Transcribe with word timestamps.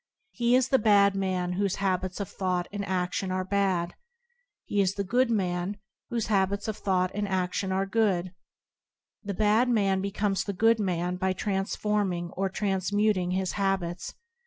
He 0.31 0.55
is 0.55 0.67
[20] 0.69 0.71
IBoDp 0.71 0.71
anD 0.71 0.71
Circum0tance 0.71 0.71
the 0.71 0.83
bad 0.89 1.15
man 1.15 1.53
whose 1.53 1.75
habits 1.75 2.19
of 2.19 2.29
thought 2.29 2.67
and 2.73 2.83
a&ion 2.85 3.31
are 3.31 3.43
bad. 3.45 3.93
He 4.65 4.81
is 4.81 4.95
the 4.95 5.03
good 5.03 5.29
man 5.29 5.77
whose 6.09 6.25
habits 6.25 6.67
of 6.67 6.75
thought 6.77 7.11
and 7.13 7.27
a&ion 7.27 7.71
are 7.71 7.85
good. 7.85 8.33
The 9.23 9.35
bad 9.35 9.69
man 9.69 10.01
becomes 10.01 10.43
the 10.45 10.53
good 10.53 10.79
man 10.79 11.17
by 11.17 11.33
trans 11.33 11.75
forming 11.75 12.31
or 12.31 12.49
transmuting 12.49 13.29
his 13.33 13.51
habits. 13.51 14.15